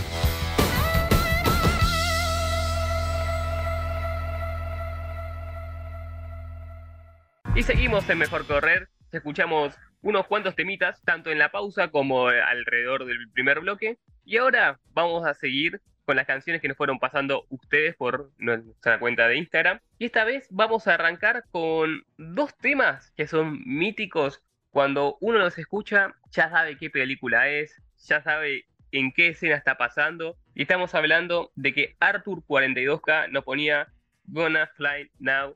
Y 7.55 7.63
seguimos 7.63 8.09
en 8.09 8.19
Mejor 8.19 8.45
Correr. 8.45 8.89
Escuchamos 9.11 9.75
unos 10.01 10.27
cuantos 10.27 10.55
temitas, 10.55 11.01
tanto 11.03 11.31
en 11.31 11.39
la 11.39 11.51
pausa 11.51 11.89
como 11.89 12.27
alrededor 12.27 13.05
del 13.05 13.29
primer 13.31 13.59
bloque. 13.59 13.97
Y 14.23 14.37
ahora 14.37 14.79
vamos 14.93 15.25
a 15.25 15.33
seguir 15.33 15.81
con 16.05 16.15
las 16.15 16.27
canciones 16.27 16.61
que 16.61 16.67
nos 16.67 16.77
fueron 16.77 16.99
pasando 16.99 17.45
ustedes 17.49 17.95
por 17.95 18.31
nuestra 18.37 18.99
cuenta 18.99 19.27
de 19.27 19.37
Instagram. 19.37 19.79
Y 19.97 20.05
esta 20.05 20.23
vez 20.23 20.47
vamos 20.51 20.87
a 20.87 20.93
arrancar 20.93 21.43
con 21.51 22.03
dos 22.17 22.55
temas 22.57 23.11
que 23.17 23.27
son 23.27 23.61
míticos. 23.65 24.43
Cuando 24.71 25.17
uno 25.19 25.39
los 25.39 25.57
escucha, 25.57 26.15
ya 26.31 26.49
sabe 26.49 26.77
qué 26.77 26.89
película 26.89 27.49
es, 27.49 27.81
ya 28.05 28.21
sabe 28.21 28.68
en 28.91 29.11
qué 29.11 29.29
escena 29.29 29.55
está 29.55 29.77
pasando. 29.77 30.37
Y 30.55 30.63
estamos 30.63 30.95
hablando 30.95 31.51
de 31.55 31.73
que 31.73 31.95
Arthur 31.99 32.43
42K 32.47 33.29
nos 33.29 33.43
ponía 33.43 33.87
Gonna 34.25 34.67
Fly 34.75 35.11
Now 35.19 35.55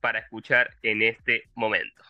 para 0.00 0.20
escuchar 0.20 0.70
en 0.82 1.02
este 1.02 1.44
momento. 1.54 2.02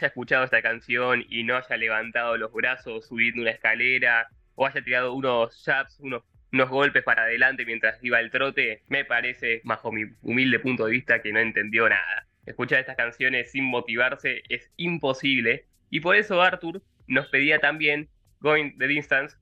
Haya 0.00 0.08
escuchado 0.08 0.44
esta 0.44 0.62
canción 0.62 1.24
y 1.28 1.42
no 1.44 1.56
haya 1.56 1.76
levantado 1.76 2.36
los 2.38 2.52
brazos 2.52 3.06
subiendo 3.06 3.42
una 3.42 3.50
escalera 3.50 4.28
o 4.54 4.66
haya 4.66 4.82
tirado 4.82 5.12
unos 5.12 5.62
jabs, 5.64 6.00
unos, 6.00 6.22
unos 6.52 6.70
golpes 6.70 7.02
para 7.02 7.24
adelante 7.24 7.66
mientras 7.66 8.02
iba 8.02 8.18
el 8.18 8.30
trote, 8.30 8.82
me 8.88 9.04
parece, 9.04 9.60
bajo 9.64 9.92
mi 9.92 10.04
humilde 10.22 10.58
punto 10.58 10.86
de 10.86 10.92
vista, 10.92 11.20
que 11.20 11.32
no 11.32 11.38
entendió 11.38 11.88
nada. 11.88 12.26
Escuchar 12.46 12.80
estas 12.80 12.96
canciones 12.96 13.52
sin 13.52 13.64
motivarse 13.64 14.42
es 14.48 14.72
imposible 14.76 15.66
y 15.90 16.00
por 16.00 16.16
eso 16.16 16.40
Arthur 16.40 16.82
nos 17.06 17.28
pedía 17.28 17.58
también 17.58 18.08
Going 18.40 18.78
the 18.78 18.86
Distance 18.86 19.36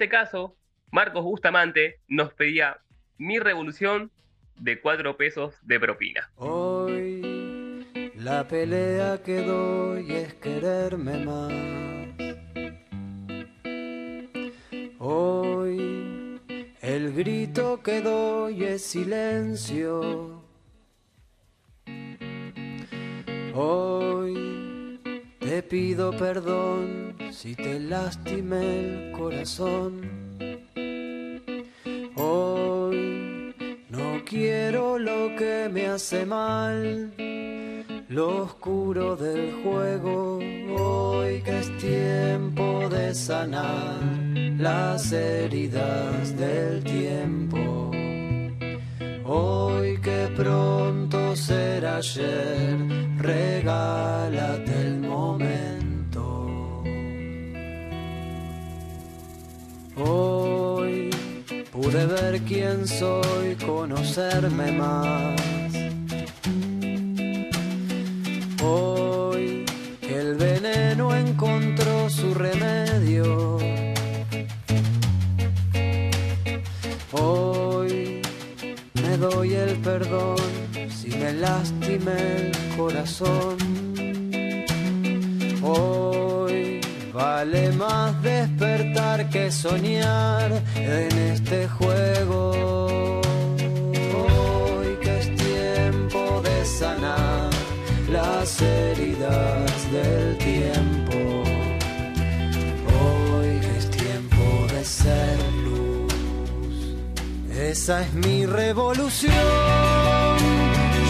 este 0.00 0.08
caso, 0.08 0.56
Marcos 0.90 1.22
Bustamante 1.22 2.00
nos 2.08 2.32
pedía 2.32 2.78
mi 3.18 3.38
revolución 3.38 4.10
de 4.56 4.80
4 4.80 5.18
pesos 5.18 5.54
de 5.60 5.78
propina. 5.78 6.30
Hoy 6.36 8.10
la 8.16 8.48
pelea 8.48 9.22
que 9.22 9.42
doy 9.42 10.10
es 10.10 10.32
quererme 10.36 11.22
más. 11.26 11.52
Hoy 14.98 16.40
el 16.80 17.12
grito 17.12 17.82
que 17.82 18.00
doy 18.00 18.64
es 18.64 18.82
silencio. 18.82 20.42
Hoy 23.52 24.69
te 25.40 25.62
pido 25.62 26.12
perdón 26.12 27.16
si 27.32 27.54
te 27.54 27.80
lastimé 27.80 28.80
el 28.80 29.12
corazón. 29.12 29.92
Hoy 32.14 33.54
no 33.88 34.22
quiero 34.26 34.98
lo 34.98 35.34
que 35.36 35.68
me 35.72 35.86
hace 35.86 36.26
mal, 36.26 37.12
lo 38.08 38.44
oscuro 38.44 39.16
del 39.16 39.52
juego. 39.62 40.38
Hoy 40.78 41.42
que 41.42 41.58
es 41.58 41.78
tiempo 41.78 42.88
de 42.90 43.14
sanar 43.14 44.00
las 44.58 45.10
heridas 45.12 46.36
del 46.36 46.84
tiempo. 46.84 47.90
Hoy 49.24 49.98
que 50.00 50.28
pronto 50.36 51.34
será 51.36 51.96
ayer, 51.98 52.76
regálate 53.18 54.69
Hoy 60.02 61.10
pude 61.72 62.06
ver 62.06 62.40
quién 62.42 62.86
soy, 62.86 63.54
conocerme 63.66 64.72
más. 64.72 65.40
Hoy 68.62 69.64
el 70.02 70.34
veneno 70.36 71.14
encontró 71.14 72.08
su 72.08 72.34
remedio. 72.34 73.58
Hoy 77.12 78.22
me 78.94 79.16
doy 79.18 79.54
el 79.54 79.76
perdón 79.78 80.36
si 80.88 81.08
me 81.10 81.32
lastimé 81.34 82.36
el 82.36 82.52
corazón. 82.76 83.56
Hoy 85.62 86.09
vale 87.12 87.72
más 87.72 88.22
despertar 88.22 89.28
que 89.30 89.50
soñar 89.50 90.62
en 90.76 91.18
este 91.32 91.68
juego. 91.68 93.20
Hoy 94.20 94.98
que 95.02 95.18
es 95.18 95.36
tiempo 95.36 96.42
de 96.42 96.64
sanar 96.64 97.50
las 98.10 98.62
heridas 98.62 99.92
del 99.92 100.38
tiempo. 100.38 101.18
Hoy 103.00 103.60
que 103.60 103.78
es 103.78 103.90
tiempo 103.90 104.66
de 104.72 104.84
ser 104.84 105.38
luz. 105.64 106.96
Esa 107.52 108.02
es 108.02 108.12
mi 108.14 108.46
revolución. 108.46 109.34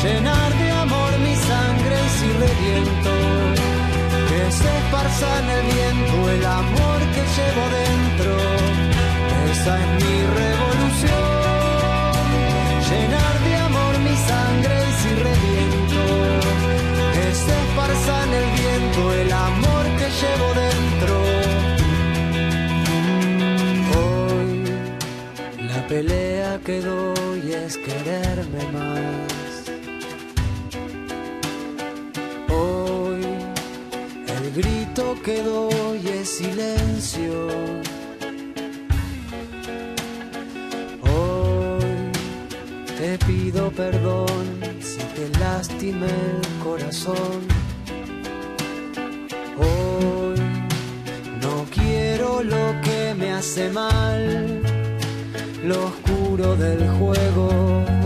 Llenar 0.03 0.59
de 0.59 0.71
amor 0.71 1.19
mi 1.19 1.37
sangre 1.37 1.99
si 2.19 2.27
reviento 2.33 3.60
que 4.59 4.67
esparza 4.67 5.39
en 5.39 5.49
el 5.49 5.63
viento 5.63 6.31
el 6.31 6.45
amor 6.45 7.01
que 7.15 7.23
llevo 7.37 7.65
dentro. 7.83 8.33
Esa 9.53 9.73
es 9.81 9.87
mi 10.03 10.17
revolución, 10.41 11.29
llenar 12.91 13.35
de 13.47 13.53
amor 13.69 13.93
mi 14.07 14.17
sangre 14.31 14.75
y 14.89 14.93
si 15.01 15.11
reviento. 15.29 16.03
Que 17.15 17.23
esparza 17.31 18.15
en 18.25 18.33
el 18.41 18.49
viento 18.61 19.01
el 19.23 19.33
amor 19.33 19.85
que 19.99 20.09
llevo 20.21 20.49
dentro. 20.67 21.15
Hoy 24.01 24.51
la 25.69 25.81
pelea 25.87 26.51
que 26.65 26.81
doy 26.81 27.53
es 27.53 27.77
quererme 27.77 28.63
más 28.73 29.50
gesto 35.01 35.23
que 35.23 35.43
doy 35.43 36.09
es 36.09 36.29
silencio. 36.29 37.49
Hoy 41.03 42.13
te 42.99 43.19
pido 43.27 43.71
perdón 43.71 44.61
si 44.81 44.99
te 45.15 45.29
lastimé 45.39 46.07
el 46.07 46.63
corazón. 46.63 47.41
Hoy 49.59 50.41
no 51.41 51.65
quiero 51.75 52.43
lo 52.43 52.81
que 52.83 53.15
me 53.17 53.33
hace 53.33 53.71
mal, 53.71 54.63
lo 55.65 55.87
oscuro 55.87 56.57
del 56.57 56.89
juego. 56.99 57.49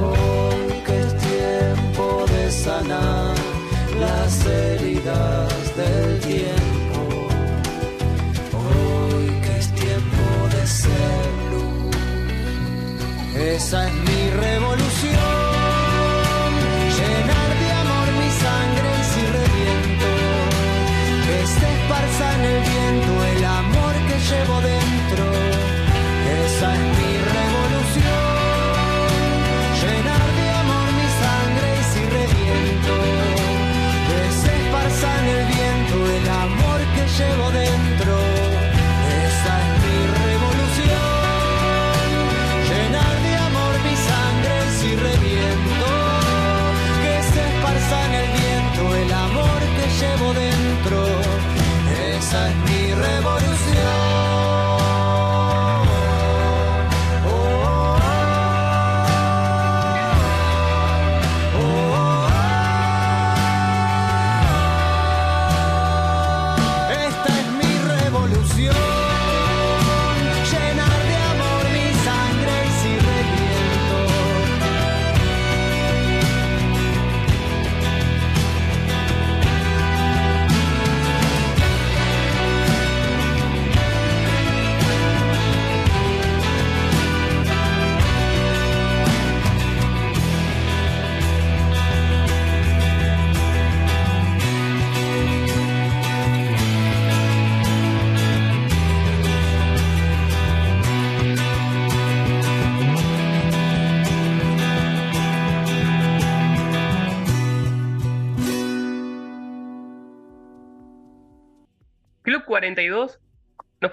Hoy 0.08 0.82
que 0.86 1.00
es 1.00 1.16
tiempo 1.16 2.24
de 2.28 2.50
sanar 2.50 3.34
las 4.00 4.46
heridas 4.46 5.76
del 5.76 6.13
Esa 13.44 13.86
es 13.86 13.94
mi 13.94 14.30
revolución. 14.30 14.83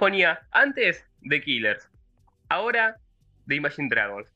ponía 0.02 0.42
antes 0.50 1.06
The 1.30 1.40
Killers, 1.44 1.88
ahora 2.50 2.98
The 3.48 3.54
Imagine 3.54 3.88
Dragons. 3.88 4.34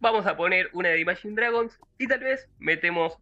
Vamos 0.00 0.26
a 0.26 0.36
poner 0.36 0.68
una 0.72 0.88
de 0.88 0.98
Imagine 0.98 1.36
Dragons 1.36 1.78
y 1.96 2.08
tal 2.08 2.18
vez 2.18 2.48
metemos 2.58 3.16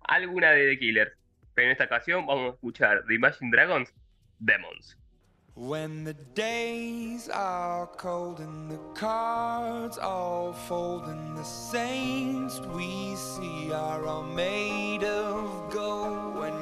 alguna 0.00 0.50
de 0.50 0.68
The 0.70 0.78
Killers. 0.80 1.12
Pero 1.54 1.66
en 1.66 1.72
esta 1.72 1.84
ocasión 1.84 2.26
vamos 2.26 2.50
a 2.50 2.54
escuchar 2.54 3.04
The 3.06 3.14
Imagine 3.14 3.52
Dragons, 3.52 3.94
Demons. 4.40 4.98
When 5.54 6.02
the 6.02 6.14
days 6.34 7.30
are 7.32 7.86
cold 7.96 8.38
the 8.38 8.78
cards 8.98 9.96
all 9.96 10.52
fold 10.52 11.04
the 11.06 11.44
saints 11.44 12.60
we 12.74 13.14
see 13.14 13.72
are 13.72 14.04
all 14.08 14.24
made 14.24 15.04
of 15.04 15.72
gold. 15.72 16.57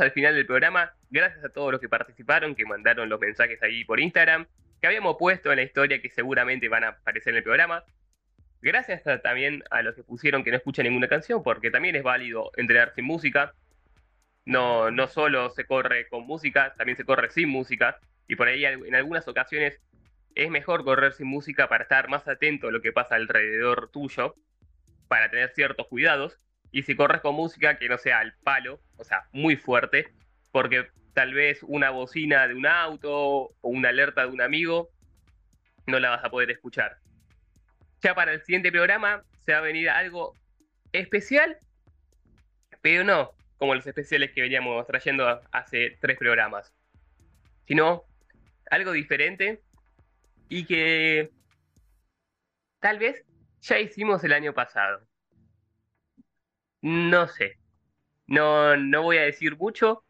Al 0.00 0.12
final 0.12 0.34
del 0.34 0.46
programa. 0.46 0.92
Gracias 1.10 1.44
a 1.44 1.48
todos 1.48 1.72
los 1.72 1.80
que 1.80 1.88
participaron, 1.88 2.54
que 2.54 2.64
mandaron 2.64 3.08
los 3.08 3.20
mensajes 3.20 3.62
ahí 3.62 3.84
por 3.84 4.00
Instagram, 4.00 4.46
que 4.80 4.86
habíamos 4.86 5.16
puesto 5.18 5.50
en 5.50 5.56
la 5.56 5.62
historia 5.62 6.00
que 6.00 6.10
seguramente 6.10 6.68
van 6.68 6.84
a 6.84 6.88
aparecer 6.88 7.32
en 7.32 7.38
el 7.38 7.42
programa. 7.42 7.84
Gracias 8.60 9.02
también 9.22 9.64
a 9.70 9.82
los 9.82 9.94
que 9.96 10.04
pusieron 10.04 10.44
que 10.44 10.50
no 10.50 10.56
escuchan 10.56 10.84
ninguna 10.84 11.08
canción, 11.08 11.42
porque 11.42 11.70
también 11.70 11.96
es 11.96 12.02
válido 12.04 12.52
entrenar 12.56 12.92
sin 12.94 13.04
música. 13.04 13.54
No, 14.44 14.90
no 14.90 15.08
solo 15.08 15.50
se 15.50 15.64
corre 15.64 16.08
con 16.08 16.26
música, 16.26 16.72
también 16.76 16.96
se 16.96 17.04
corre 17.04 17.30
sin 17.30 17.48
música. 17.48 17.98
Y 18.28 18.36
por 18.36 18.48
ahí 18.48 18.64
en 18.64 18.94
algunas 18.94 19.26
ocasiones 19.26 19.80
es 20.34 20.50
mejor 20.50 20.84
correr 20.84 21.12
sin 21.12 21.26
música 21.26 21.68
para 21.68 21.82
estar 21.82 22.08
más 22.08 22.26
atento 22.28 22.68
a 22.68 22.72
lo 22.72 22.80
que 22.80 22.92
pasa 22.92 23.16
alrededor 23.16 23.90
tuyo, 23.90 24.36
para 25.08 25.28
tener 25.28 25.50
ciertos 25.50 25.88
cuidados. 25.88 26.38
Y 26.70 26.84
si 26.84 26.94
corres 26.94 27.20
con 27.20 27.34
música 27.34 27.78
que 27.78 27.88
no 27.88 27.98
sea 27.98 28.20
al 28.20 28.34
palo, 28.44 28.80
o 29.02 29.04
sea, 29.04 29.26
muy 29.32 29.56
fuerte, 29.56 30.08
porque 30.52 30.88
tal 31.12 31.34
vez 31.34 31.62
una 31.62 31.90
bocina 31.90 32.48
de 32.48 32.54
un 32.54 32.66
auto 32.66 33.12
o 33.12 33.68
una 33.68 33.90
alerta 33.90 34.22
de 34.22 34.28
un 34.28 34.40
amigo 34.40 34.90
no 35.86 35.98
la 35.98 36.10
vas 36.10 36.24
a 36.24 36.30
poder 36.30 36.50
escuchar. 36.50 36.98
Ya 38.00 38.14
para 38.14 38.32
el 38.32 38.42
siguiente 38.42 38.70
programa 38.70 39.22
se 39.40 39.52
va 39.52 39.58
a 39.58 39.62
venir 39.62 39.90
algo 39.90 40.34
especial, 40.92 41.58
pero 42.80 43.04
no 43.04 43.32
como 43.58 43.74
los 43.74 43.86
especiales 43.86 44.32
que 44.32 44.42
veníamos 44.42 44.86
trayendo 44.86 45.40
hace 45.52 45.96
tres 46.00 46.18
programas, 46.18 46.72
sino 47.66 48.04
algo 48.70 48.90
diferente 48.90 49.62
y 50.48 50.64
que 50.64 51.30
tal 52.80 52.98
vez 52.98 53.24
ya 53.60 53.78
hicimos 53.78 54.24
el 54.24 54.32
año 54.32 54.52
pasado. 54.52 55.06
No 56.80 57.28
sé. 57.28 57.61
No, 58.26 58.76
no 58.76 59.02
voy 59.02 59.18
a 59.18 59.22
decir 59.22 59.56
mucho. 59.56 60.04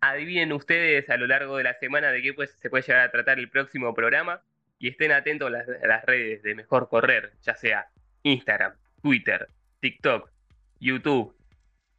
Adivinen 0.00 0.52
ustedes 0.52 1.08
a 1.10 1.16
lo 1.16 1.26
largo 1.26 1.56
de 1.56 1.64
la 1.64 1.74
semana 1.74 2.10
de 2.10 2.22
qué 2.22 2.34
pues, 2.34 2.56
se 2.60 2.70
puede 2.70 2.82
llegar 2.82 3.06
a 3.06 3.10
tratar 3.10 3.38
el 3.38 3.48
próximo 3.48 3.94
programa 3.94 4.42
y 4.78 4.88
estén 4.88 5.12
atentos 5.12 5.46
a 5.46 5.86
las, 5.86 6.04
redes 6.04 6.42
de 6.42 6.56
Mejor 6.56 6.88
Correr, 6.88 7.32
ya 7.42 7.54
sea 7.54 7.86
Instagram, 8.24 8.74
Twitter, 9.00 9.48
TikTok, 9.78 10.28
YouTube, 10.80 11.36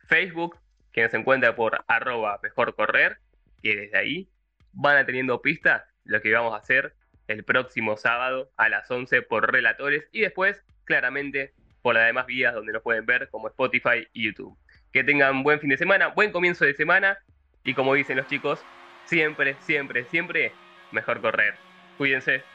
Facebook, 0.10 0.60
que 0.92 1.02
nos 1.04 1.14
encuentra 1.14 1.56
por 1.56 1.86
arroba 1.88 2.40
Mejor 2.44 2.76
Correr, 2.76 3.20
que 3.62 3.76
desde 3.76 3.98
ahí 3.98 4.30
van 4.74 5.06
teniendo 5.06 5.42
pistas 5.42 5.84
lo 6.04 6.22
que 6.22 6.34
vamos 6.34 6.54
a 6.54 6.58
hacer 6.58 6.94
el 7.28 7.46
próximo 7.46 7.96
sábado 7.96 8.52
a 8.58 8.68
las 8.68 8.90
11 8.92 9.22
por 9.22 9.50
Relatores 9.50 10.10
y 10.12 10.22
después, 10.22 10.62
claramente, 10.84 11.54
por 11.82 11.96
las 11.96 12.06
demás 12.06 12.26
vías 12.26 12.54
donde 12.54 12.74
nos 12.74 12.82
pueden 12.82 13.06
ver 13.06 13.30
como 13.30 13.48
Spotify 13.48 14.08
y 14.12 14.26
YouTube. 14.26 14.58
Que 14.94 15.04
tengan 15.04 15.44
buen 15.44 15.60
fin 15.60 15.70
de 15.70 15.78
semana, 15.78 16.10
buen 16.10 16.32
comienzo 16.32 16.66
de 16.66 16.74
semana 16.76 17.18
y 17.64 17.74
como 17.74 17.94
dicen 17.96 18.18
los 18.18 18.28
chicos, 18.28 18.68
siempre, 19.06 19.58
siempre, 19.62 20.06
siempre 20.06 20.60
mejor 20.92 21.22
correr. 21.22 21.60
Cuídense. 21.98 22.53